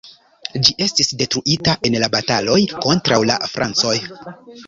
Ĝi 0.67 0.71
estis 0.85 1.11
detruita 1.19 1.75
en 1.89 1.97
la 2.03 2.09
bataloj 2.15 2.57
kontraŭ 2.87 3.19
la 3.33 3.37
francoj. 3.55 3.95